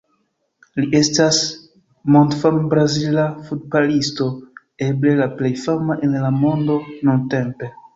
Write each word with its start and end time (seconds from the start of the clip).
Li 0.79 0.87
estas 0.99 1.41
mondfama 2.15 2.65
Brazila 2.73 3.27
futbalisto, 3.51 4.33
eble 4.91 5.17
la 5.25 5.33
plej 5.39 5.57
fama 5.69 6.03
en 6.09 6.21
la 6.27 6.37
mondo 6.45 6.85
nuntempe. 7.01 7.77